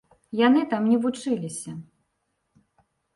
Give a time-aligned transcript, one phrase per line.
[0.37, 1.73] Яны там не вучыліся.